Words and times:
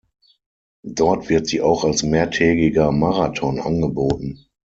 Dort 0.83 1.29
wird 1.29 1.45
sie 1.45 1.61
auch 1.61 1.83
als 1.83 2.01
mehrtägiger 2.01 2.91
Marathon 2.91 3.59
angeboten. 3.59 4.47